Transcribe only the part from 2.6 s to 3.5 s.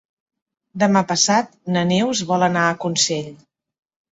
a Consell.